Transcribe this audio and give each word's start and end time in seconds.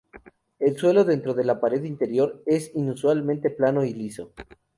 El 0.57 0.77
suelo 0.79 1.03
dentro 1.05 1.35
de 1.35 1.43
la 1.43 1.59
pared 1.59 1.83
interior 1.83 2.41
es 2.47 2.71
inusualmente 2.73 3.51
plano 3.51 3.85
y 3.85 3.93
liso. 3.93 4.33